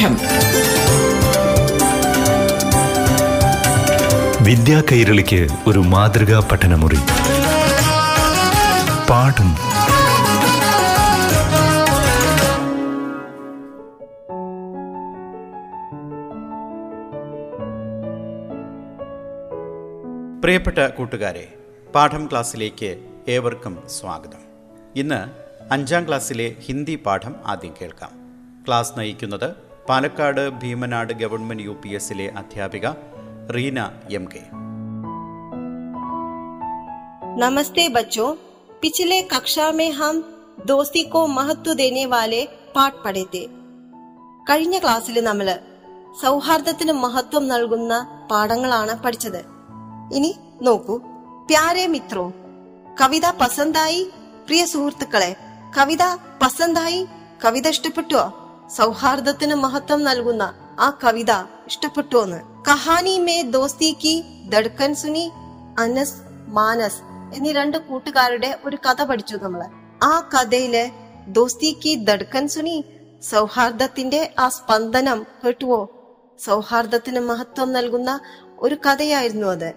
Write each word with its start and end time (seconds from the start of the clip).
പാഠം 0.00 0.16
വിദ്യാ 4.44 4.82
കൈരളിക്ക് 4.92 5.48
ഒരു 5.66 5.78
മാതൃകാ 5.78 6.48
പഠനമുറി. 6.52 6.98
പാഠം. 9.10 9.50
പ്രിയപ്പെട്ട 20.40 20.78
കൂട്ടുകാരെ 20.78 21.54
പാഠം 21.94 22.26
ക്ലാസ്സിലേക്ക് 22.26 22.98
ഏവർക്കും 23.28 23.82
സ്വാഗതം. 24.00 24.42
ഇന്ന് 24.96 25.28
അഞ്ചാം 25.72 26.08
ക്ലാസ്സിലെ 26.08 26.54
ഹിന്ദി 26.60 26.98
പാഠം 27.06 27.34
ആദ്യം 27.46 27.74
കേൾക്കാം. 27.82 28.10
ക്ലാസ് 28.66 28.92
നയിക്കുന്നത് 28.98 29.69
Palakkad 29.87 30.43
Bheemanad 30.61 31.13
government 31.21 31.65
U 31.65 31.73
P 31.83 31.89
എസിലെ 31.95 32.27
അധ്യാപിക 32.41 32.85
റീന 33.55 33.79
എം 34.19 34.27
കെ 34.33 34.43
नमस्ते 37.37 37.83
बच्चों 37.89 38.27
पिछले 38.81 39.21
कक्षा 39.29 39.65
में 39.73 39.89
हम 39.93 40.13
दोस्ती 40.65 41.03
को 41.05 41.21
महत्व 41.29 41.73
देने 41.75 42.05
वाले 42.07 42.41
പാഠ് 42.75 42.97
പഠേ 43.03 43.41
കഴിഞ്ഞ 44.47 44.75
ക്ലാസ്സിൽ 44.77 45.17
നമ്മൾ 45.21 45.47
സൗഹാർദ്ദത്തിന് 46.21 46.93
മഹത്വം 47.03 47.43
നൽകുന്ന 47.47 47.93
പാഠങ്ങളാണ് 48.31 48.93
പഠിച്ചത് 49.03 49.41
ഇനി 50.17 50.31
നോക്കൂ 50.61 50.95
പ്യാരെ 51.49 51.85
മിത്രോ 51.87 52.25
കവിത 53.01 53.27
പസന്തായി 53.41 54.01
പ്രിയ 54.47 54.63
സുഹൃത്തുക്കളെ 54.65 55.31
കവിത 55.77 56.03
പസന്തായി 56.41 56.99
കവിത 57.45 57.67
ഇഷ്ടപ്പെട്ടോ 57.67 58.23
സൗഹാർദ്ദത്തിന് 58.76 59.54
മഹത്വം 59.54 60.04
നൽകുന്ന 60.04 60.42
ആ 60.80 60.98
കവിത 61.04 61.32
ഇഷ്ടപ്പെട്ടുവെന്ന് 61.66 62.64
കഹാനി 62.68 63.18
മേ 63.18 63.42
ദോസ്തി 63.42 63.96
കി 64.04 64.24
ദഡ്കൻ 64.48 64.94
സുനി 64.94 65.30
അനസ് 65.78 66.14
മാനസ് 66.48 67.00
എന്നീ 67.34 67.52
രണ്ട് 67.52 67.78
കൂട്ടുകാരുടെ 67.78 68.60
ഒരു 68.64 68.76
കഥ 68.76 69.02
പഠിച്ചു 69.02 69.36
നമ്മൾ. 69.36 69.62
ആ 70.02 70.30
കഥയിലെ 70.34 70.90
ദോസ്തി 71.28 71.80
കി 71.84 71.94
ദഡ്കൻ 71.94 72.48
സുനി 72.48 72.84
സൗഹാർദ്ദത്തിന്റെ 73.22 74.34
ആ 74.38 74.48
സ്പന്ദനം 74.48 75.26
കേട്ടുവോ? 75.46 75.88
സൗഹാർദ്ദത്തിന് 76.38 77.20
മഹത്വം 77.20 77.72
നൽകുന്ന 77.72 78.20
ഒരു 78.58 78.74
കഥയായിരുന്നു 78.74 79.46
അത്. 79.46 79.72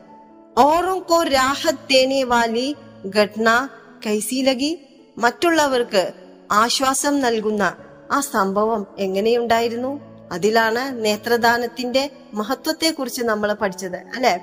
ഓറും 0.58 1.00
കോ 1.00 1.24
രാഹത് 1.24 2.24
വാലി 2.24 2.76
ഘട്ന 3.18 3.70
കൈസി 4.06 4.36
ലഗി 4.36 4.80
മറ്റുള്ളവർക്ക് 5.18 6.14
ആശ്വാസം 6.52 7.22
നൽകുന്ന 7.22 7.76
ആ 8.14 8.20
സംഭവം 8.20 8.88
എങ്ങനെയുണ്ടായിരുന്നു? 8.98 10.00
അതിലാണ് 10.32 11.06
നേത്രദാനത്തിന്റെ 11.06 12.12
മഹത്വത്തെ 12.34 12.90
കുറിച്ച് 12.90 13.22
നമ്മൾ 13.22 13.54
പഠിച്ചത് 13.54 13.96
അല്ലെ? 13.96 14.40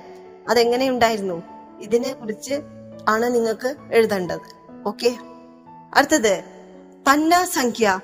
അതെങ്ങനെയുണ്ടായിരുന്നു? 0.49 1.43
ഇതിനെ 1.81 2.13
കുറിച്ച് 2.13 2.53
ആണ് 3.09 3.35
നിങ്ങൾക്ക് 3.35 3.75
എഴുതേണ്ടത്. 3.93 4.39
ഓക്കെ? 4.85 5.17
അടുത്തത് 5.95 6.43
തന്ന 7.11 7.45
സംഖ്യ 7.45 7.99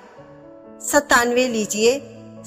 സത്താൻവേ 0.87 1.47
ലീജിയെ 1.47 1.99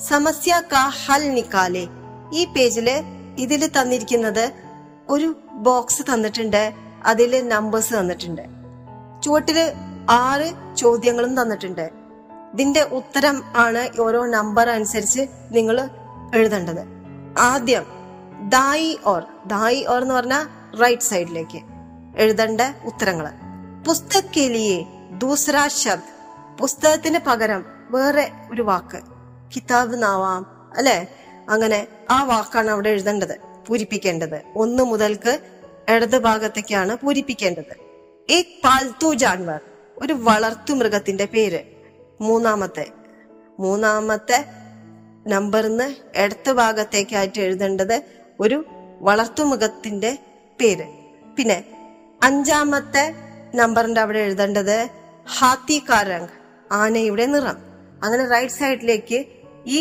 സമസ്യ 0.09 0.63
കാ 0.73 0.89
ഹൽ 0.89 1.31
നിക്കാലെ. 1.31 1.87
ഈ 2.35 2.45
പേജിൽ 2.45 2.91
ഇതിൽ 3.39 3.67
തന്നിരിക്കുന്നത് 3.67 4.53
ഒരു 5.09 5.37
ബോക്സ് 5.53 6.03
തന്നിട്ടുണ്ട് 6.03 6.73
അതിൽ 7.05 7.49
നമ്പേഴ്സ് 7.49 7.95
തന്നിട്ടുണ്ട്. 7.95 8.43
ചുവട്ടിൽ 9.23 9.73
ആറ് 10.11 10.77
ചോദ്യങ്ങളും 10.77 11.43
തന്നിട്ടുണ്ട്. 11.43 12.00
ഇതിന്റെ 12.53 12.83
ഉത്തരം 12.83 13.43
ആണ് 13.57 14.01
ഓരോ 14.01 14.27
നമ്പർ 14.27 14.69
അനുസരിച്ച് 14.69 15.21
നിങ്ങൾ 15.51 15.89
എഴുതേണ്ടത്. 16.35 16.87
ആദ്യം 17.39 17.85
ദായി 18.49 18.99
ഓർ 19.05 19.23
ദായി 19.47 19.87
ഓർ 19.89 20.03
എന്ന് 20.03 20.15
പറഞ്ഞാൽ 20.15 20.77
റൈറ്റ് 20.83 21.03
സൈഡിലേക്ക് 21.03 21.61
എഴുതേണ്ട 22.17 22.61
ഉത്തരങ്ങൾ. 22.85 23.29
പുസ്തക് 23.87 24.31
കെലിയെ 24.37 24.85
ദൂസറ 25.19 25.67
ശബ്ദ് 25.67 26.21
പുസ്തകത്തിന് 26.59 27.19
പകരം 27.27 27.65
വേറെ 27.91 28.33
ഒരു 28.53 28.63
വാക്ക് 28.63 29.01
കിതാബ് 29.57 30.03
നാവാം 30.03 30.73
അല്ലെ? 30.77 31.07
അങ്ങനെ 31.49 31.87
ആ 32.11 32.25
വാക്കാണ് 32.25 32.71
അവിടെ 32.71 32.89
എഴുതേണ്ടത് 32.89 33.39
പൂരിപ്പിക്കേണ്ടത്. 33.67 34.43
ഒന്ന് 34.57 34.83
മുതൽക്ക് 34.83 35.41
ഇടത് 35.89 36.19
ഭാഗത്തേക്കാണ് 36.19 36.97
പൂരിപ്പിക്കേണ്ടത്. 36.97 37.77
ഏക് 38.31 38.61
പാൽത്തു 38.65 39.15
ജാൻവർ 39.15 39.61
ഒരു 39.99 40.13
വളർത്തു 40.13 40.73
മൃഗത്തിന്റെ 40.73 41.25
പേര്. 41.25 41.61
മൂന്നാമത്തെ 42.21 42.87
മൂന്നാമത്തെ 43.59 44.39
നമ്പറിന്ന് 45.27 46.19
ഇടത്ത് 46.19 46.53
ഭാഗത്തേക്കായിട്ട് 46.53 47.41
എഴുതേണ്ടത് 47.41 48.03
ഒരു 48.41 48.65
വളർത്തുമുഖത്തിന്റെ 49.01 50.19
പേര്. 50.61 50.87
പിന്നെ 51.37 51.59
അഞ്ചാമത്തെ 52.23 53.05
നമ്പറിന്റെ 53.55 54.01
അവിടെ 54.01 54.19
എഴുതേണ്ടത് 54.19 54.77
ഹാത്തി 55.39 55.85
കാരംഗ് 55.89 56.35
ആനയുടെ 56.73 57.27
നിറം. 57.27 57.59
അങ്ങനെ 58.03 58.25
റൈറ്റ് 58.29 58.53
സൈഡിലേക്ക് 58.53 59.19
ഈ 59.67 59.79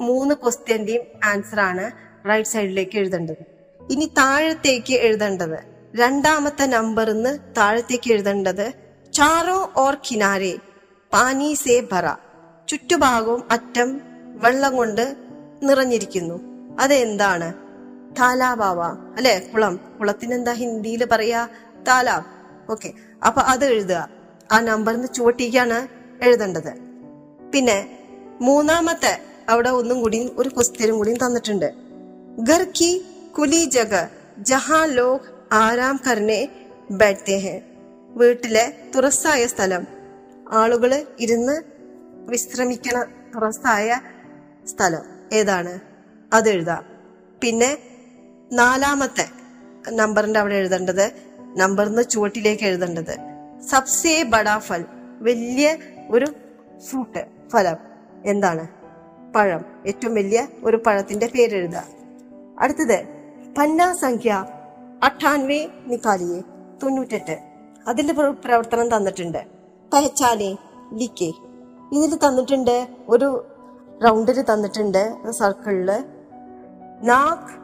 മൂന്ന് 0.00 0.34
ക്വസ്റ്റ്യന്റെയും 0.34 1.02
ആൻസർ 1.24 1.60
ആണ് 1.60 1.84
റൈറ്റ് 2.28 2.48
സൈഡിലേക്ക് 2.48 2.98
എഴുതേണ്ടത്. 2.98 3.42
ഇനി 3.80 4.06
താഴത്തേക്ക് 4.16 4.94
എഴുതേണ്ടത് 4.94 5.58
രണ്ടാമത്തെ 5.94 6.66
നമ്പറിന്ന് 6.66 7.38
താഴത്തേക്ക് 7.56 8.12
എഴുതേണ്ടത് 8.12 8.66
ചാറോ 9.12 9.72
ഓർ 9.76 9.94
കിനാരെ 10.10 10.54
പാനി 11.12 11.54
സേ 11.54 11.80
ഭറ. 11.80 12.12
ചുറ്റുഭാഗവും 12.68 13.44
അറ്റം 13.50 14.00
വെള്ളം 14.34 14.76
കൊണ്ട് 14.76 15.16
നിറഞ്ഞിരിക്കുന്നു. 15.62 16.40
അതെന്താണ്? 16.80 17.52
താലാബാവ. 18.20 18.82
അല്ലെ? 18.84 19.38
കുളം. 19.38 19.80
കുളത്തിന് 20.00 20.34
എന്താ 20.34 20.52
ഹിന്ദിയിൽ 20.52 21.04
പറയാ? 21.04 21.48
താലാബ്. 21.88 22.24
ഓക്കെ. 22.70 22.92
അപ്പൊ 23.26 23.40
അത് 23.40 23.64
എഴുതുക. 23.64 24.08
ആ 24.52 24.60
നമ്പറിന് 24.60 25.14
ചുവട്ടിക്കാണ് 25.14 25.88
എഴുതേണ്ടത്. 26.24 26.72
പിന്നെ 27.54 27.98
മൂന്നാമത്തെ 28.40 29.22
അവിടെ 29.48 29.70
ഒന്നും 29.70 30.00
കൂടി 30.00 30.32
ഒരു 30.38 30.48
കുസ്തിരും 30.48 30.96
കൂടി 30.96 31.12
തന്നിട്ടുണ്ട്. 31.12 31.74
ഗർ 32.38 32.66
കി 32.80 33.04
കുലി 33.38 33.64
ജഗ 33.64 34.06
ജഹാ 34.38 34.84
ലോക് 34.84 35.20
ആരാം 35.52 36.00
കർനെ 36.10 36.48
ബൈഠത്തെ 36.90 37.36
ഹെ. 37.36 37.62
വീട്ടിലെ 38.08 38.76
തുറസായ 38.94 39.46
സ്ഥലം. 39.46 39.95
ആളുകൾ 40.52 41.06
ഇരുന്ന് 41.20 41.62
വിശ്രമിക്കണ 42.28 42.98
അവസ്ഥായ 43.36 44.00
സ്ഥലം 44.66 45.02
ഏതാണ്? 45.32 45.80
അത് 46.32 46.48
എഴുതാം. 46.48 46.84
പിന്നെ 47.40 47.78
നാലാമത്തെ 48.52 49.28
നമ്പറിന്റെ 49.90 50.40
അവിടെ 50.40 50.54
എഴുതേണ്ടത് 50.54 51.12
നമ്പറിന്ന് 51.56 52.02
ചുവട്ടിലേക്ക് 52.02 52.64
എഴുതേണ്ടത്. 52.64 53.16
സബ്സേ 53.70 54.22
ബഡാ 54.22 54.58
ഫൽ 54.58 54.84
വലിയ 55.20 55.76
ഒരു 56.10 56.26
ഫ്രൂട്ട് 56.90 57.26
ഫലം 57.48 57.76
എന്താണ്? 58.24 58.68
പഴം. 59.34 59.64
ഏറ്റവും 59.86 60.14
വലിയ 60.14 60.48
ഒരു 60.64 60.82
പഴത്തിന്റെ 60.86 61.26
പേര് 61.26 61.56
എഴുതുക 61.56 61.84
അടുത്തത് 62.58 63.04
പന്ന 63.58 63.94
സംഖ്യ 63.94 64.46
അട്ടാൻവേ 65.02 65.68
നിക്കാലിയെ 65.86 66.40
തൊണ്ണൂറ്റെട്ട്. 66.82 67.38
അതിന്റെ 67.86 68.12
പ്രവർത്തനം 68.14 68.96
തന്നിട്ടുണ്ട്. 68.96 69.55
പഹച്ചാനെ 69.92 70.50
കെ 71.18 71.30
ഇതിൽ 71.96 72.12
തന്നിട്ടുണ്ട് 72.24 72.76
ഒരു 73.08 73.28
റൗണ്ടിൽ 74.04 74.38
തന്നിട്ടുണ്ട് 74.50 75.02
സർക്കിളിൽ 75.38 75.90
നാക്ക് 77.10 77.54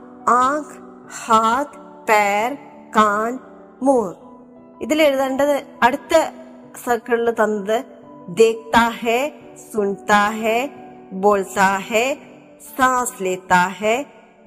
ആങ്ക് 0.43 0.75
ഹാത്ത് 1.21 1.81
പേർ 2.09 2.49
കാൻ 2.97 3.33
മൂർ. 3.87 4.09
ഇതിൽ 4.81 4.99
എഴുതേണ്ടത് 5.03 5.57
അടുത്ത 5.83 6.15
സർക്കിളിൽ 6.85 7.31
തന്നത് 7.41 7.79
ദേഖ്താ 8.41 8.85
ഹെ 9.01 9.19
സുൻതാ 9.73 10.23
ഹെ 10.41 10.57
ബോൾസാ 11.25 11.71
ഹെ 11.89 12.05
സാസ് 12.77 13.23
ലേത്താ 13.25 13.63
ഹെ 13.79 13.95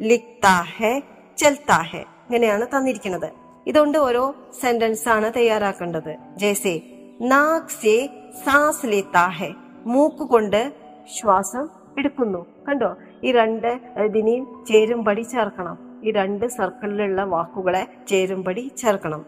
ലിഖ്താ 0.09 0.55
ഹെ 0.75 0.91
ചെൽത്താ 1.37 1.79
ഹെ 1.91 2.01
ഇങ്ങനെയാണ് 2.27 2.65
തന്നിരിക്കുന്നത്. 2.73 3.29
ഇതുകൊണ്ട് 3.67 3.97
ഓരോ 3.97 4.23
സെന്റൻസ് 4.61 5.07
ആണ് 5.09 5.27
തയ്യാറാക്കേണ്ടത് 5.35 6.11
ജേസെ 6.43 6.75
നാക്ക് 7.21 7.67
സേ 7.67 8.09
സാസ് 8.45 8.85
ലേത്താ 8.85 9.27
ഹെ. 9.27 9.53
മൂക്ക് 9.85 10.23
കൊണ്ട് 10.23 10.73
ശ്വാസം 11.19 11.69
എടുക്കുന്നു. 11.97 12.45
കണ്ടോ? 12.67 12.95
ഈ 13.23 13.31
രണ്ട് 13.31 13.79
ഇതിനെയും 14.05 14.65
ചേരുംപടി 14.67 15.21
ചേർക്കണം. 15.21 15.77
ഈ 16.03 16.11
രണ്ട് 16.11 16.45
സർക്കിളിലുള്ള 16.45 17.23
വാക്കുകളെ 17.23 17.87
ചേരുംപടി 18.07 18.71
ചേർക്കണം. 18.77 19.25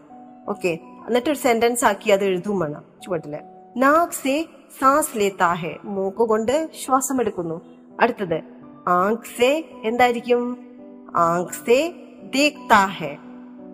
ഓക്കെ. 0.48 0.68
എന്നിട്ട് 1.06 1.30
ഒരു 1.30 1.38
സെന്റൻസ് 1.38 1.84
ആക്കി 1.84 2.10
അത് 2.10 2.24
എഴുതും 2.24 2.58
വേണം. 2.58 2.84
ചുവട്ടിൽ. 3.02 3.38
നാക് 3.76 4.10
സേ 4.10 4.48
സാസ് 4.80 5.18
ലേത്താ 5.18 5.52
ഹെ. 5.52 5.76
മൂക്ക് 5.84 6.18
കൊണ്ട് 6.18 6.68
ശ്വാസം 6.84 7.20
എടുക്കുന്നു. 7.20 7.60
അടുത്തത്. 8.00 8.42
ആങ്ക് 8.88 9.38
സേ 9.38 9.80
എന്തായിരിക്കും? 9.84 10.58
ആങ്ക് 11.16 11.52
സേ 11.52 11.94
ദേഖ്താ 12.34 12.86
ഹെ. 12.86 13.18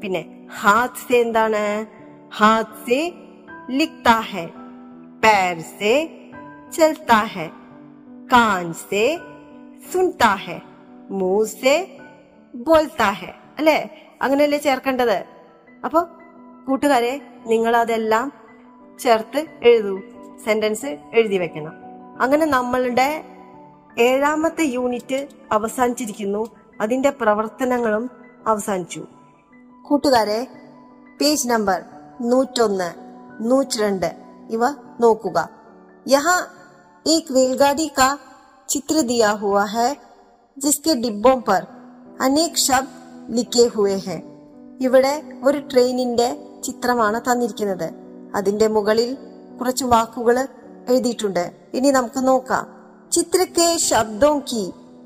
പിന്നെ 0.02 0.46
ഹാത് 0.60 0.90
സേ 0.90 1.20
എന്താണ്? 1.20 1.86
ഹാത് 2.36 2.66
സേ 2.66 3.23
ലിഖ്താ 3.71 4.17
ഹെ 4.29 4.45
पैर 5.23 5.61
से 5.69 5.93
चलता 6.73 7.17
है 7.33 7.47
कान 8.29 8.71
से 8.81 9.01
സുൻതാ 9.83 10.29
ഹെ 10.43 10.55
മൂസെ 11.11 11.73
ബോൽത്താ 12.53 13.09
ഹെ 13.11 13.29
അല്ലെ 13.57 13.75
അങ്ങനെയല്ലേ 14.21 14.59
ചേർക്കേണ്ടത് 14.59 15.17
അപ്പൊ 15.83 15.99
കൂട്ടുകാരെ 16.67 17.11
നിങ്ങൾ 17.45 17.75
അതെല്ലാം 17.75 18.27
ചേർത്ത് 18.99 19.41
എഴുതൂ 19.63 19.95
സെന്റൻസ് 20.45 20.89
എഴുതി 21.13 21.37
വെക്കണം 21.37 21.75
അങ്ങനെ 22.19 22.45
നമ്മളുടെ 22.47 23.09
ഏഴാമത്തെ 23.99 24.65
യൂണിറ്റ് 24.69 25.19
അവസാനിച്ചിരിക്കുന്നു 25.51 26.43
അതിന്റെ 26.81 27.11
പ്രവർത്തനങ്ങളും 27.21 28.05
അവസാനിച്ചു 28.47 29.03
കൂട്ടുകാരെ 29.85 30.39
പേജ് 31.19 31.49
നമ്പർ 31.49 31.79
നൂറ്റൊന്ന് 32.21 32.89
നൂറ്റിരണ്ട് 33.49 34.11
ഇവ 34.55 34.63
നോക്കുക 35.01 35.37
യഹാ 36.05 36.37
एक 37.05 37.25
रेलगाड़ी 37.31 37.87
का 37.89 38.07
चित्र 38.69 38.95
दिया 39.03 39.29
हुआ 39.35 39.63
है 39.67 39.85
जिसके 40.57 40.93
डिब्बों 40.95 41.37
पर 41.41 41.61
अनेक 42.21 42.53
शब्द 42.59 42.91
ലിഖേ 43.29 43.63
ഹുവേ 43.73 43.95
ഹെ 44.05 44.17
ഇവിടെ 44.79 45.11
ഒരു 45.43 45.59
ട്രെയിനിന്റെ 45.71 46.27
ചിത്രമാണ് 46.65 47.17
തന്നിരിക്കുന്നത് 47.27 47.87
അതിന്റെ 48.35 48.67
മുകളിൽ 48.67 49.09
കുറച്ച് 49.59 49.85
വാക്കുകൾ 49.85 50.37
എഴുതിയിട്ടുണ്ട് 50.89 51.43
ഇനി 51.77 51.89
നമുക്ക് 51.91 52.21
നോക്കാം 52.27 52.65
ചിത്രക്കെ 53.11 53.67
ശബ്ദോ 53.87 54.31
കി 54.49 54.63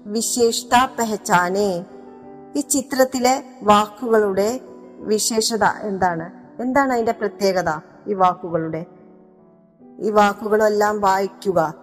വിശേഷത 0.07 0.77
പെഹച്ചാനേ 0.97 1.69
ഈ 2.57 2.63
ചിത്രത്തിലെ 2.73 3.35
വാക്കുകളുടെ 3.63 4.49
വിശേഷത 5.11 5.65
എന്താണ് 5.89 6.27
എന്താണ് 6.59 6.91
അതിന്റെ 6.95 7.15
പ്രത്യേകത 7.21 7.69
ഈ 8.07 8.13
വാക്കുകളുടെ 8.13 8.85
ഈ 9.99 10.11
വാക്കുകളെല്ലാം 10.11 11.01
വായിക്കുക 11.01 11.73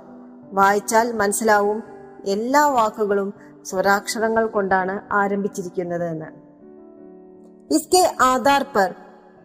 വായിച്ചാൽ 0.52 1.12
മനസ്സിലാവും 1.12 1.82
എല്ലാ 2.24 2.66
വാക്കുകളും 2.66 3.34
സ്വരാക്ഷരങ്ങൾ 3.64 4.46
കൊണ്ടാണ് 4.46 5.00
ആരംഭിച്ചിരിക്കുന്നത് 5.12 6.10
എന്ന് 6.10 6.50
इसके 7.70 8.00
आधार 8.22 8.62
पर 8.62 8.94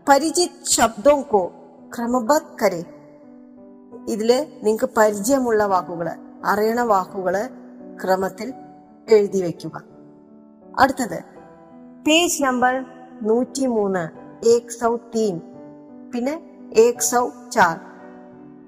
പരിചിത് 0.09 0.69
ശബ്ദോ 0.69 1.21
കോ 1.21 1.51
ക്രമബദ്ധ 1.95 2.63
കരെ 2.63 2.85
ഇതില് 4.09 4.65
നിങ്ങൾക്ക് 4.65 4.89
പരിചയമുള്ള 4.97 5.65
വാക്കുകള് 5.65 6.13
അറിയണ 6.45 6.81
വാക്കുകള് 6.81 7.49
ക്രമത്തിൽ 8.03 8.53
എഴുതി 9.09 9.41
വെക്കുക 9.41 9.81
അടുത്തത് 10.79 11.19
പേജ് 12.07 12.43
നമ്പർ 12.43 12.85
നൂറ്റി 13.21 13.65
മൂന്ന് 13.65 14.03
ഏക് 14.47 14.73
സൗ 14.81 14.95
തീൻ 14.95 15.35
പിന്നെ 16.13 16.48
ഏക് 16.76 17.00
സൗ 17.00 17.28
ചാർ 17.52 17.80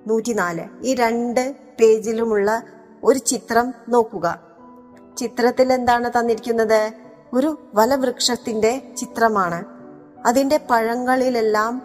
നൂറ്റിനാല്. 0.06 0.64
ഈ 0.82 0.94
രണ്ട് 0.94 1.56
പേജിലുമുള്ള 1.80 2.62
ഒരു 3.04 3.18
ചിത്രം 3.18 3.74
നോക്കുക. 3.88 4.40
ചിത്രത്തിൽ 5.18 5.72
എന്താണ് 5.72 6.10
തന്നിരിക്കുന്നത്? 6.18 6.92
ഒരു 7.34 7.58
വലവൃക്ഷത്തിന്റെ 7.74 8.94
ചിത്രമാണ്. 8.96 9.64
അതിന്റെ 10.26 10.60
പഴങ്ങളിലെല്ലാം 10.70 11.82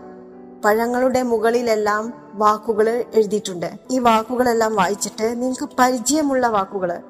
പഴങ്ങളുടെ 0.65 1.23
മുകളിലെല്ലാം 1.23 2.31
വാക്കുകൾ 2.33 2.89
എഴുതിയിട്ടുണ്ട്. 2.89 3.71
ഈ 3.91 3.99
വാക്കുകളെല്ലാം 3.99 4.75
വായിച്ചിട്ട് 4.75 5.41
നിങ്ങൾക്ക് 5.41 5.69
പരിചയമുള്ള 5.79 6.47
വാക്കുകൾ 6.47 7.01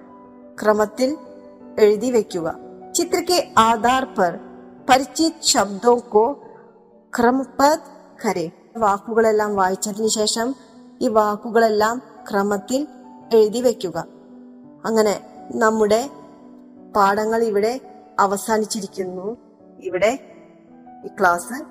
ക്രമത്തിൽ 0.64 1.18
എഴുതി 1.80 2.12
വെക്കുക. 2.12 2.56
ചിത്രക്ക് 2.96 3.44
ആധാർ 3.58 4.04
പർ 4.04 4.40
പരിചിത് 4.90 5.44
ശബ്ദോക്കോ 5.44 6.44
ക്രമപദ് 7.20 7.80
കരേ. 8.28 8.52
വാക്കുകളെല്ലാം 8.78 9.56
വായിച്ചതിന് 9.56 10.08
ശേഷം 10.08 10.56
ഈ 11.02 11.08
വാക്കുകളെല്ലാം 11.08 12.02
ക്രമത്തിൽ 12.32 12.88
എഴുതി 13.34 13.62
വെക്കുക. 13.62 14.06
അങ്ങനെ 14.86 15.20
നമ്മുടെ 15.56 16.10
പാഠങ്ങൾ 16.96 17.44
ഇവിടെ 17.44 17.80
അവസാനിച്ചിരിക്കുന്നു. 18.20 19.38
ഇവിടെ 19.80 20.20
ഈ 21.06 21.08
ക്ലാസ് 21.08 21.64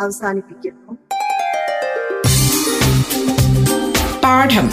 അവസാനിപ്പിക്കുന്നു. 0.00 0.92
പാഠം. 4.24 4.70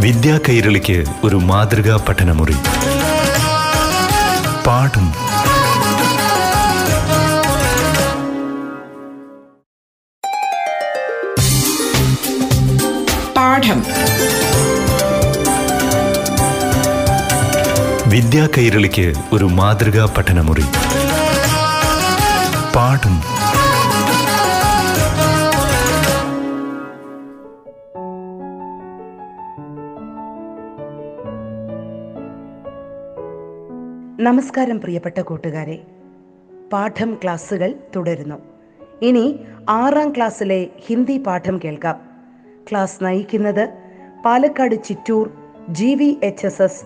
വിദ്യാ 0.00 0.40
കൈരളിക്ക് 0.48 1.04
ഒരു 1.24 1.36
മാതൃകാ 1.36 2.06
പഠനമുറി. 2.08 2.54
പാഠം. 4.66 5.12
പാഠം. 13.56 13.82
വിദ്യാ 18.10 18.48
കൈരളിക്ക് 18.58 19.14
ഒരു 19.32 19.44
മാതൃകാ 19.44 20.14
പഠനമുറി. 20.18 20.64
പാഠം. 22.76 23.16
നമസ്കാരം 34.24 34.80
പ്രിയപ്പെട്ട 34.80 35.20
കൂട്ടുകാരെ. 35.20 35.78
പാഠം 36.72 37.18
ക്ലാസ്സുകൾ 37.22 37.74
തുടരുന്നു. 37.96 38.36
ഇനി 39.02 39.38
ആറാം 39.68 40.12
ക്ലാസ്സിലെ 40.16 40.66
ഹിന്ദി 40.86 41.18
പാഠം 41.18 41.60
കേൾക്കാം. 41.64 42.15
ക്ലാസ് 42.67 42.97
നയിക്കുന്നത് 43.03 43.65
Palakkad 44.25 44.77
Chittur 44.87 45.25
G 45.71 45.91
V 45.95 46.09
H 46.23 46.45
S 46.45 46.61
S 46.61 46.81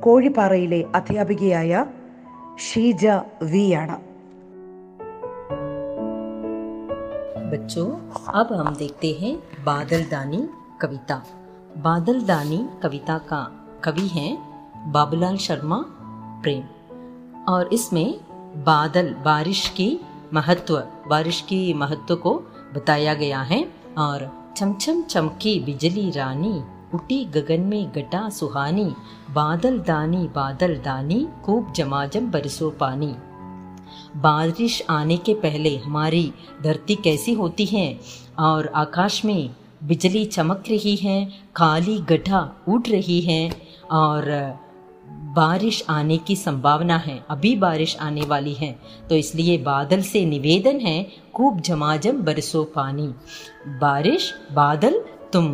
കോഴിപ്പാറയിലെ 0.00 0.80
അധ്യാപികയായ 1.00 1.72
ഷീജ 2.66 3.04
വി 3.52 3.64
ആണ് 3.74 3.96
बच्चों 7.48 7.84
अब 8.32 8.48
हम 8.52 8.74
देखते 8.74 9.10
हैं 9.20 9.32
बादल 9.64 10.02
दानी 10.04 10.40
कविता 10.82 11.16
बादल 11.78 12.20
दानी 12.22 12.58
कविता 12.82 13.16
का 13.28 13.40
कवि 13.84 14.06
हैं 14.08 14.30
बाबूलाल 14.92 15.36
शर्मा 15.38 15.78
प्रेम 16.42 16.64
और 17.48 17.72
इसमें 17.72 18.08
बादल 18.66 19.14
बारिश 19.24 19.62
की 19.70 19.88
महत्व 20.32 20.74
बारिश 21.08 21.40
की 21.42 21.60
महत्व 21.74 22.14
को 22.16 22.32
बताया 22.74 23.14
गया 23.14 23.40
है 23.44 23.60
और 23.98 24.24
चमचम 24.57 25.01
चमकी 25.01 25.59
बिजली 25.59 26.11
रानी, 26.11 26.61
उठी 26.93 27.25
गगन 27.25 27.61
में 27.61 27.91
गटा 27.95 28.29
सुहानी, 28.29 28.93
बादल 29.31 29.79
दानी 29.79 30.17
बादल 30.17 30.75
दानी, 30.75 31.27
खूब 31.45 31.73
जमाजम 31.73 32.31
बरसो 32.31 32.69
पानी। 32.69 33.15
बारिश 34.15 34.83
आने 34.89 35.17
के 35.17 35.33
पहले 35.33 35.77
हमारी 35.77 36.33
धरती 36.63 36.95
कैसी 36.95 37.33
होती 37.33 37.65
है? 37.65 37.99
और 38.39 38.67
आकाश 38.67 39.25
में 39.25 39.55
बिजली 39.83 40.25
चमक 40.25 40.63
रही 40.69 40.95
है 40.95 41.25
काली 41.55 41.99
गड्ढा 41.99 42.51
उड़ 42.67 42.87
रही 42.87 43.21
है, 43.21 43.51
और 43.91 44.55
बारिश 45.36 45.82
आने 45.90 46.16
की 46.20 46.34
संभावना 46.38 46.96
है 46.98 47.16
अभी 47.30 47.54
बारिश 47.58 47.96
आने 48.00 48.24
वाली 48.26 48.52
है 48.54 48.70
तो 49.08 49.16
इसलिए 49.16 49.56
बादल 49.64 50.00
से 50.04 50.24
निवेदन 50.26 50.80
है 50.80 50.96
खूब 51.32 51.60
झमाझम 51.62 52.22
बरसो 52.24 52.62
पानी 52.76 53.08
बारिश 53.80 54.22
बादल 54.52 54.94
तुम 55.32 55.46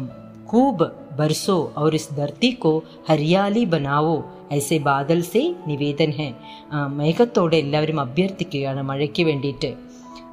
खूब 0.47 0.83
बरसो 1.19 1.57
और 1.77 1.95
इस 1.95 2.09
धरती 2.13 2.53
को 2.63 2.73
हरियाली 3.09 3.67
बनाओ 3.69 4.15
ऐसे 4.53 4.77
ബാദൽ 4.81 5.21
സെ 5.25 5.43
നിവേദൻ 5.69 6.11
ഹെ 6.13 6.27
ആ, 6.73 6.87
മേഘത്തോടെ 6.97 7.57
എല്ലാവരും 7.57 8.01
അഭ്യർത്ഥിക്കുകയാണ് 8.01 8.83
മഴയ്ക്ക് 8.83 9.23
വേണ്ടിയിട്ട് 9.25 9.71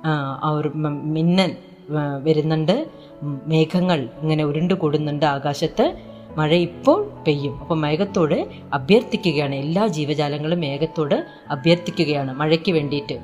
ആ, 0.06 0.12
അവർ 0.44 0.66
മ- 0.76 1.02
മിന്നൽ 1.08 1.52
ആ, 1.92 2.02
വരുന്നുണ്ട് 2.26 2.76
ഉം, 3.24 3.40
മേഘങ്ങൾ 3.48 4.00
ഇങ്ങനെ 4.22 4.44
ഉരുണ്ടു 4.44 4.74
കൂടുന്നുണ്ട് 4.76 5.26
ആകാശത്ത് 5.26 5.86
മഴ 6.38 6.52
ഇപ്പോൾ 6.60 7.00
പെയ്യും 7.26 7.54
അപ്പോൾ 7.62 7.78
മേഘത്തോട് 7.80 8.38
അഭ്യർത്ഥിക്കുകയാണ് 8.74 9.56
എല്ലാ 9.56 9.84
ജീവജാലങ്ങളും 9.88 10.60
മേഘത്തോട് 10.60 11.18
അഭ്യർത്ഥിക്കുകയാണ് 11.52 12.34
മഴയ്ക്ക് 12.34 12.74
വേണ്ടിയിട്ട് 12.74 13.18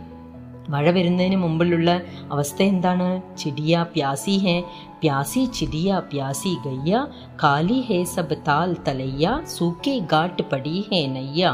മഴ 0.69 0.85
വരുന്നതിന് 0.91 1.37
മുമ്പിലുള്ള 1.37 1.89
അവസ്ഥ 2.31 2.59
എന്താണ് 2.63 3.07
ചിടിയ 3.37 3.83
പ്യാസി 3.95 4.35
ഹേ 4.37 4.55
പ്യാസി 5.01 5.43
ചിടിയ 5.57 5.99
പ്യാസി 6.11 6.53
ഗയ്യ 6.65 7.01
കാലി 7.43 7.79
ഹേ 7.89 7.99
സബ് 8.13 8.37
താൽ 8.47 8.71
തലയ്യ 8.87 9.35
സൂക്കെ 9.57 9.95
ഗാട്ട് 10.13 10.45
പടി 10.53 10.77
ഹേ 10.89 11.01
നയ്യ 11.15 11.51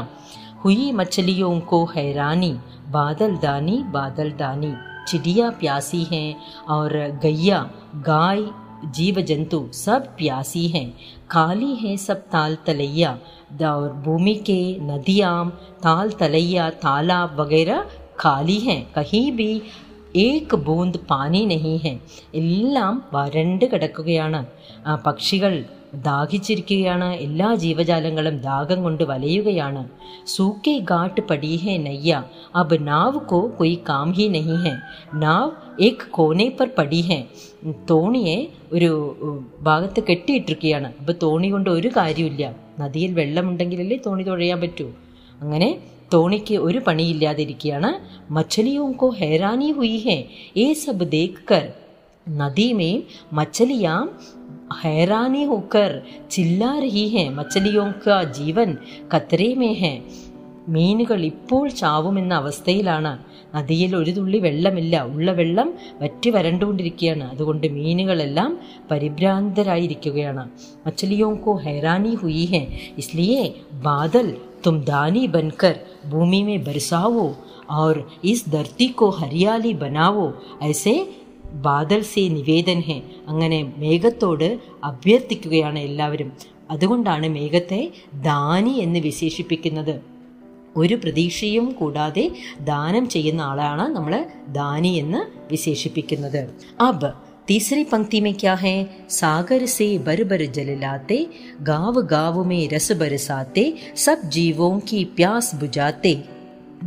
हुई 0.64 0.90
मछलियों 0.92 1.58
को 1.62 1.84
हैरानी 1.86 2.52
बादल 2.90 3.36
दानी 3.38 3.76
बादल 3.88 4.30
दानी 4.32 4.72
चिड़िया 5.08 5.48
प्यासी 5.60 6.02
हैं 6.04 6.28
और 6.66 6.92
गैया 7.22 7.58
गाय 8.00 8.44
जीव 8.92 9.20
जंतु 9.22 9.60
सब 9.74 10.06
प्यासी 10.18 10.66
हैं 10.68 10.86
खाली 11.30 11.74
है 11.74 11.96
सब 11.98 12.20
ताल 12.30 12.56
तलैया 12.66 13.12
द- 13.52 13.70
और 13.74 13.92
भूमि 14.04 14.34
के 14.46 14.60
नदियाँ 14.82 15.34
ताल 15.84 16.10
तलैया 16.20 16.68
तालाब 16.82 17.40
वगैरह 17.40 17.80
खाली 18.20 18.58
हैं 18.60 18.80
कहीं 18.94 19.26
भी 19.32 19.50
ഏക് 20.22 20.54
ബൂന്ത് 20.64 20.96
പാനി 21.10 21.40
നഹി 21.46 21.70
ഹെ 21.76 21.92
എല്ലാം 22.34 22.94
വരണ്ട് 23.14 23.64
കിടക്കുകയാണ് 23.64 24.40
ആ, 24.86 24.94
പക്ഷികൾ 25.06 25.52
ദാഹിച്ചിരിക്കുകയാണ്. 26.05 27.13
എല്ലാ 27.13 27.55
ജീവജാലങ്ങളും 27.55 28.37
ദാഹം 28.37 28.83
കൊണ്ട് 28.83 29.03
വലയുകയാണ്. 29.03 29.89
സൂക്കെ 30.27 30.77
ഗാട്ട് 30.77 31.21
പടി 31.21 31.59
നയ്യ. 31.77 32.23
അബ് 32.55 32.87
നാവ് 32.87 33.19
കോ 33.19 33.51
കൊയ് 33.59 33.75
കാം 33.89 34.11
ഹി 34.11 34.27
നഹി 34.27 34.55
ഹെ. 34.55 34.71
നാവ് 35.13 35.51
ഏക് 35.83 36.07
കോനെ 36.11 36.51
പർ 36.59 36.69
പടി 36.77 37.01
ഹെ 37.01 37.23
തോണിയെ 37.89 38.47
ഒരു 38.71 39.15
ഭാഗത്ത് 39.59 40.03
കെട്ടിയിട്ടിരിക്കുകയാണ്. 40.09 40.93
അപ്പോൾ 40.99 41.13
തോണി 41.23 41.47
കൊണ്ട് 41.47 41.69
ഒരു 41.69 41.87
കാര്യമില്ല 41.87 42.55
നദിയിൽ 42.79 43.13
വെള്ളമുണ്ടെങ്കിലല്ലേ 43.13 43.97
തോണി 44.05 44.23
തുഴയാൻ 44.23 44.61
പറ്റൂ. 44.61 44.91
അങ്ങനെ 45.41 45.77
തോണിക്ക് 46.13 46.55
ഒരു 46.55 46.81
പണിയില്ലാതിരിക്കുകയാണ്. 46.87 47.91
മച്ചലിയും 48.33 48.91
കോ 48.91 49.09
ഹെറാനി 49.09 49.71
ഹുയി 49.71 49.97
ഹെ. 49.97 50.25
ഏ 50.57 50.73
സബ് 50.73 51.11
ദേക്കർ 51.11 51.43
കർ. 51.51 51.73
മച്ചലിയാം 53.33 54.09
हैरानी 54.82 55.42
होकर 55.44 55.90
चिल्ला 56.30 56.72
रही 56.78 57.06
हैं 57.08 57.28
मछलियों 57.30 57.88
का 58.04 58.22
जीवन 58.32 58.76
खतरे 59.12 59.54
में 59.54 59.74
है 59.74 59.94
മീനുകൾ 60.68 61.20
ഇപ്പോൾ 61.24 61.64
ചാവുമെന്ന 61.72 62.32
അവസ്ഥയിലാണ് 62.34 63.12
നദിയിൽ 63.54 63.92
ഒരു 63.96 64.12
തുള്ളി 64.12 64.38
വെള്ളമില്ല 64.38 64.94
ഉള്ള 65.06 65.30
വെള്ളം 65.32 65.68
വറ്റി 66.02 66.30
വരണ്ടുകൊണ്ടിരിക്കുകയാണ് 66.30 67.26
അതുകൊണ്ട് 67.30 67.66
മീനുകളെല്ലാം 67.68 68.52
പരിഭ്രാന്തരായിരിക്കുകയാണ് 68.90 70.44
മച്ചലിയോं 70.86 71.32
को 71.36 71.52
हैरानी 71.58 72.14
हुई 72.14 72.44
है 72.44 72.62
इसलिए 72.98 73.40
बादल 73.84 74.28
तुम 74.64 74.74
दानी 74.82 75.24
बनकर 75.28 75.74
भूमि 76.10 76.42
में 76.42 76.58
बरसाओ 76.64 77.26
और 77.72 77.94
इस 78.24 78.40
धरती 78.48 78.88
को 78.98 79.08
हरियाली 79.20 79.72
बनाओ 79.76 80.24
ऐसे 80.62 80.94
ബാദൽ 81.64 82.02
സേ 82.02 82.22
നിവേദൻ 82.28 82.80
ഹെ 82.80 82.96
അങ്ങനെ 83.28 83.58
മേഘത്തോട് 83.78 84.48
അഭ്യർത്ഥിക്കുകയാണ് 84.84 85.78
എല്ലാവരും 85.78 86.30
അതുകൊണ്ടാണ് 86.70 87.26
മേഘത്തെ 87.28 87.80
ദാനി 88.22 88.74
എന്ന് 88.76 89.00
വിശേഷിപ്പിക്കുന്നത് 89.00 89.94
ഒരു 90.76 90.94
പ്രതീക്ഷയും 90.96 91.66
കൂടാതെ 91.72 92.24
ദാനം 92.64 93.04
ചെയ്യുന്ന 93.08 93.40
ആളാണ് 93.42 93.86
നമ്മൾ 93.94 94.14
ദാനി 94.52 94.94
എന്ന് 94.94 95.20
വിശേഷിപ്പിക്കുന്നത് 95.50 96.40
അബ് 96.80 97.10
तीसरी 97.46 97.84
पंक्ति 97.84 98.20
में 98.20 98.34
क्या 98.34 98.52
है 98.56 98.74
सागर 99.10 99.64
से 99.68 99.86
बर 99.98 100.22
बर 100.24 100.44
जल 100.48 100.68
लाते 100.80 101.16
गाँव 101.62 102.00
गाँव 102.06 102.36
में 102.44 102.68
रस 102.68 102.90
बरसाते 102.92 103.64
सब 103.96 104.20
जीवों 104.28 104.78
की 104.80 105.04
प्यास 105.16 105.50
बुझाते 105.54 106.12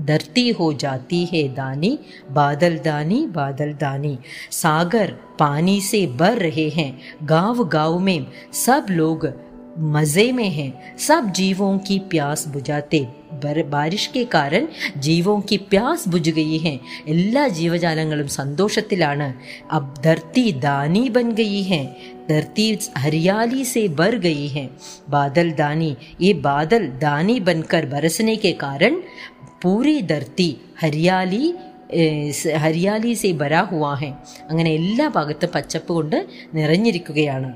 धरती 0.05 0.49
हो 0.49 0.71
जाती 0.73 1.23
है 1.25 1.47
दानी 1.55 1.97
बादल 2.31 2.77
दानी 2.85 3.25
बादल 3.35 3.73
दानी 3.73 4.17
सागर 4.51 5.13
पानी 5.39 5.79
से 5.81 6.05
भर 6.19 6.37
रहे 6.37 6.69
हैं 6.69 6.91
गांव 7.23 7.63
गांव 7.69 7.99
में 7.99 8.19
सब 8.65 8.85
लोग 8.91 9.27
मजे 9.93 10.31
में 10.31 10.49
हैं 10.49 10.71
सब 10.97 11.31
जीवों 11.31 11.77
की 11.77 11.97
प्यास 12.11 12.47
बुझाते 12.47 12.99
बर- 13.43 13.65
बारिश 13.65 14.05
के 14.07 14.23
कारण 14.35 14.67
ജീവോं 14.97 15.37
की 15.41 15.57
പ്യാസ് 15.71 16.05
ബുജ് 16.09 16.31
ഗയി 16.37 16.57
ഹെ 16.65 16.73
എല്ലാ 17.05 17.43
ജീവജാലങ്ങളും 17.57 18.29
സന്തോഷത്തിലാണ് 18.37 19.27
അബ് 19.77 19.97
ധർത്തി 20.05 20.45
ദാനി 20.67 21.03
ബൻ 21.17 21.29
ഗയി 21.39 21.63
ഹെ 21.71 21.81
धरती 22.29 22.63
हरियाली 22.97 23.63
से 23.65 23.81
भर 23.97 24.13
गई 24.19 24.45
है 24.47 24.63
बादल 25.09 25.51
दानी 25.59 25.89
ये 26.21 26.31
बादल 26.45 26.83
दानी 27.03 27.35
बनकर 27.39 27.83
बरसने 27.85 28.35
के 28.35 28.51
कारण 28.63 28.93
पूरी 29.61 29.95
धरती 30.07 30.49
हरियाली 30.81 31.45
ഏഹ്, 31.95 32.29
സ് 32.33 32.51
ഹരിയാലി 32.61 33.11
സെ 33.15 33.29
ബരാ 33.39 33.59
ഹുവാ 33.63 33.91
ഹെ 33.95 34.07
അങ്ങനെ 34.47 34.69
എല്ലാ 34.73 35.05
ഭാഗത്തും 35.07 35.49
പച്ചപ്പ് 35.51 35.91
കൊണ്ട് 35.93 36.15
നിറഞ്ഞിരിക്കുകയാണ് 36.53 37.49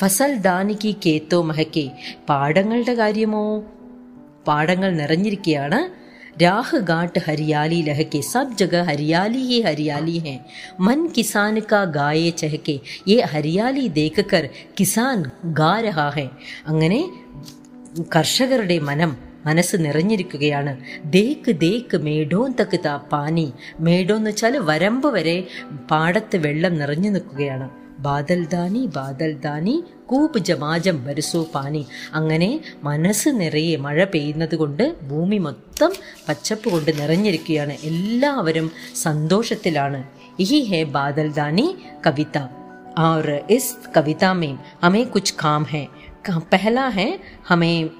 ഫസൽ 0.00 0.32
ദാനിക്ക് 0.44 0.90
കേത്തോ 1.04 1.38
മഹക്കെ 1.42 1.84
പാടങ്ങളുടെ 2.28 2.94
കാര്യമോ 2.94 3.42
പാടങ്ങൾ 4.46 4.90
നിറഞ്ഞിരിക്കുകയാണ് 5.00 5.80
രാഹ് 6.42 6.78
ഗാട്ട് 6.90 7.22
ഹരിയാലി 7.26 7.80
ലഹക്കെ 7.88 8.20
സബ് 8.30 8.56
ജഗ 8.60 8.84
ഹരിയാലി 8.88 9.42
ഹി 9.48 9.58
ഹരിയാലി 9.66 10.16
ഹെ 10.26 10.36
മൻ 10.80 11.00
കിസാൻ 11.16 11.58
കാ 11.70 11.82
ഗായെ 11.98 12.30
ചഹക്കെ 12.40 12.76
യെ 13.06 13.18
ഹരിയാലി 13.34 13.84
ദേക്കർ 13.98 14.46
കിസാൻ 14.78 15.18
ഗാ 15.60 15.72
രഹാ 15.80 16.08
ഹെ 16.16 16.26
അങ്ങനെ 16.66 17.00
കർഷകരുടെ 18.08 18.78
മനം 18.88 19.12
മനസ്സ് 19.46 19.76
നിറഞ്ഞിരിക്കുകയാണ് 19.84 20.72
ദേക്ക് 21.14 21.52
ദേക്ക് 21.62 21.96
മേഡോൻ 22.04 22.50
തക്ക് 22.58 22.78
താ 22.84 22.94
പാനി 23.10 23.46
മേഡോ 23.80 24.16
എന്ന് 24.16 24.30
വെച്ചാൽ 24.30 24.56
വരമ്പ് 24.68 25.08
വരെ 25.14 25.36
പാടത്ത് 25.90 26.36
വെള്ളം 26.44 26.74
നിറഞ്ഞു 26.78 27.10
നിൽക്കുകയാണ് 27.10 27.66
ബാദൽ 28.06 28.40
ദാനി 28.52 28.82
ബാദൽ 28.94 29.32
ദാനി 29.42 29.74
കൂപ്പ് 30.06 30.38
ജമാജം 30.46 30.96
ബരസോ 31.04 31.42
പാനി 31.52 31.82
അങ്ങനെ 32.12 32.48
മനസ്സ് 32.82 33.30
നിറയെ 33.38 33.76
മഴ 33.84 33.98
പെയ്യുന്നത് 34.12 34.56
കൊണ്ട് 34.62 34.82
ഭൂമി 35.10 35.38
മൊത്തം 35.44 35.92
പച്ചപ്പ് 36.26 36.70
കൊണ്ട് 36.72 36.90
നിറഞ്ഞിരിക്കുകയാണ് 37.00 37.76
എല്ലാവരും 37.90 38.66
സന്തോഷത്തിലാണ് 39.06 40.00
യഹി 40.42 40.60
ഹേ 40.70 40.82
ബാദൽ 40.94 41.30
ദാനി 41.38 41.68
കവിത 42.06 42.36
और 43.02 43.24
इस 43.50 43.66
कविता 43.94 44.30
में 44.34 44.50
हमें 44.82 45.04
कुछ 45.06 45.26
काम 45.36 45.62
है 45.66 45.80
पहला 46.48 46.86
है 46.90 47.06
हमें 47.44 47.76
अ, 47.84 47.90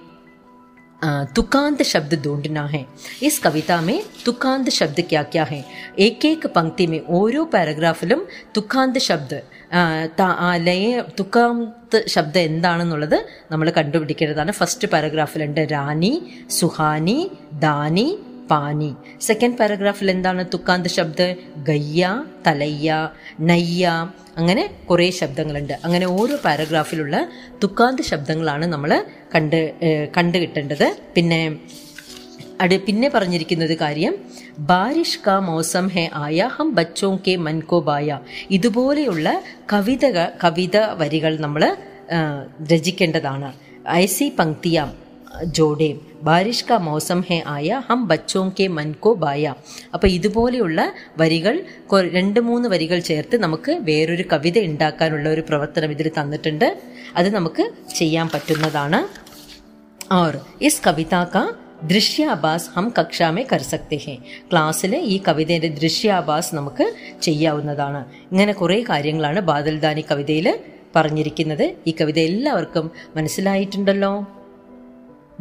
तुकांत 1.36 1.82
शब्द 1.82 2.12
ढूंढना 2.24 2.64
है 2.66 2.80
इस 3.22 3.38
कविता 3.38 3.80
में 3.80 3.96
तुकांत 4.26 4.68
शब्द 4.70 5.00
क्या 5.08 5.22
क्या 5.24 5.44
है 5.44 5.58
एक 5.98 6.24
एक 6.24 6.46
पंक्ति 6.56 6.86
में 6.86 7.00
ഓരോ 7.10 7.42
പാരഗ്രാഫിലും 7.54 8.20
തുക്കാന്ത് 8.56 9.00
ശബ്ദ് 9.00 9.38
ആ, 9.72 9.80
ത- 10.18 10.36
ആ 10.40 10.56
ലയ 10.58 10.86
തുക്കാന്ത് 11.18 11.98
ശബ്ദം 12.06 12.40
എന്താണെന്നുള്ളത് 12.42 13.18
നമ്മൾ 13.50 13.70
കണ്ടുപിടിക്കേണ്ടതാണ് 13.70 14.52
ഫസ്റ്റ് 14.52 14.88
പാരഗ്രാഫിലുണ്ട് 14.88 15.60
റാണി 15.70 16.12
സുഹാനി 16.50 17.18
ദാനി 17.58 18.08
പാനി. 18.51 18.95
സെക്കൻഡ് 19.21 19.57
പാരഗ്രാഫിൽ 19.57 20.11
എന്താണ് 20.11 20.45
തുക്കാന്ത് 20.53 20.89
ശബ്ദം? 20.89 21.35
ഗയ്യ 21.63 22.23
തലയ്യ 22.47 23.09
നയ്യ. 23.39 24.11
അങ്ങനെ 24.37 24.69
കുറേ 24.89 25.09
ശബ്ദങ്ങളുണ്ട്. 25.09 25.73
അങ്ങനെ 25.83 26.05
ഓരോ 26.05 26.37
പാരഗ്രാഫിലുള്ള 26.45 27.29
തുക്കാന്ത് 27.63 28.01
ശബ്ദങ്ങളാണ് 28.01 28.65
നമ്മൾ 28.65 29.05
കണ്ട് 29.35 29.73
കണ്ടുകിട്ടേണ്ടത് 29.77 30.11
കണ്ടു 30.17 30.37
കിട്ടേണ്ടത്. 30.37 30.97
പിന്നെ 31.15 31.57
അട് 32.61 32.81
പിന്നെ 32.81 33.09
പറഞ്ഞിരിക്കുന്നത് 33.09 33.77
കാര്യം 33.77 34.13
ബാരിഷ് 34.59 35.19
കാ 35.27 35.39
മൗസം 35.39 35.87
ഹെ 35.87 36.09
ആയ 36.13 36.49
ഹം 36.55 36.75
ബച്ചോ 36.75 37.19
കെ 37.27 37.35
മൻകോ 37.35 37.79
ബായ. 37.79 38.19
ഇതുപോലെയുള്ള 38.51 39.41
കവിത 39.73 40.05
കവിത 40.43 40.77
വരികൾ 40.77 41.39
നമ്മൾ 41.39 41.77
രചിക്കേണ്ടതാണ്. 42.71 43.53
ഐസി 43.89 44.31
പങ്ക്തിയാം. 44.39 45.06
ജോഡേ. 45.43 45.95
ബാരിഷ് 46.21 46.65
കാ 46.69 46.77
മോസം 46.77 47.21
ഹേ 47.21 47.43
ആയ 47.47 47.81
ഹം 47.89 48.07
ബച്ചോം 48.07 48.53
കെ 48.59 48.67
മൻ 48.67 48.93
കോ 48.93 49.13
ബായ. 49.13 49.53
അപ്പോൾ 49.93 50.07
ഇതുപോലെയുള്ള 50.07 50.93
വരികൾ 51.17 51.63
രണ്ട് 52.13 52.39
മൂന്ന് 52.39 52.69
വരികൾ 52.69 52.99
ചേർത്ത് 52.99 53.37
നമുക്ക് 53.41 53.71
വേറൊരു 53.71 54.23
കവിത 54.33 54.59
ഉണ്ടാക്കാനുള്ള 54.59 55.29
ഒരു 55.29 55.41
പ്രവർത്തനം 55.41 55.91
ഇതിൽ 55.91 56.11
തന്നിട്ടുണ്ട്. 56.19 56.81
അത് 57.15 57.35
നമുക്ക് 57.35 57.71
ചെയ്യാൻ 57.95 58.29
പറ്റുന്നതാണ്. 58.33 59.27
ഓർ 60.13 60.39
ഇസ് 60.61 60.81
കവിത 60.87 61.15
കാ 61.15 61.53
ദൃശ്യാഭാസ് 61.83 62.69
ഹം 62.75 62.93
കക്ഷാമേ 62.99 63.45
കർസക്തി 63.51 63.95
ഹേ. 63.95 64.15
ക്ലാസ്സിൽ 64.51 64.95
ഈ 64.95 65.19
കവിതേന്റെ 65.27 65.67
ദൃശ്യാഭാസ് 65.67 66.55
നമുക്ക് 66.55 66.93
ചെയ്യാവുന്നതാണ്. 67.21 68.05
ഇങ്ങനെ 68.31 68.53
കുറേ 68.53 68.83
കാര്യങ്ങളാണ് 68.89 69.39
ബാദൽദാനി 69.39 70.05
കവിതയിൽ 70.11 70.59
പറഞ്ഞിരിക്കുന്നത്. 70.95 71.75
ഈ 71.87 71.93
കവിത 72.01 72.19
എല്ലാവർക്കും 72.19 72.91
മനസ്സിലായിട്ടുണ്ടല്ലോ? 73.15 74.27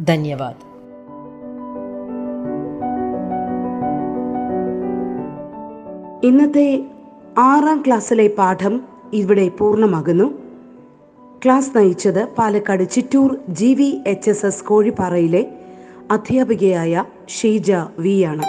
ധന്യവാദ്. 0.01 0.67
ഇന്നത്തെ 6.25 6.85
ആറാം 7.37 7.83
ക്ലാസ്സിലെ 7.87 8.27
പാഠം 8.27 8.81
ഇവിടെ 9.13 9.49
പൂർണമാകുന്നു. 9.49 10.33
ക്ലാസ് 11.45 11.77
നയിച്ചത് 11.77 12.27
Palakkad 12.37 12.91
Chittur 12.91 13.37
G 13.49 13.73
V 13.73 14.01
H 14.07 14.29
S 14.29 14.45
S 14.45 14.63
കോഴിപ്പാറയിലെ 14.63 15.45
അധ്യാപികയായ 16.11 17.03
ഷീജ 17.39 17.71
വി 17.99 18.21
ആണ്. 18.21 18.43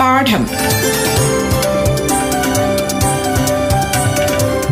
പാഠം. 0.00 0.46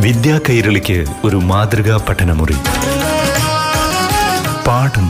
വിദ്യാ 0.02 0.40
കൈരളിക്ക് 0.48 1.04
ഒരു 1.24 1.36
മാതൃകാ 1.36 2.06
പഠനമുറി. 2.08 2.54
പാഠം 4.70 5.06